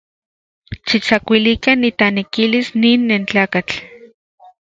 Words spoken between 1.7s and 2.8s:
itanekilis